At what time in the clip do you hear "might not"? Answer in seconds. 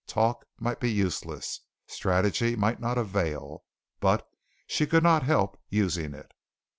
2.55-2.97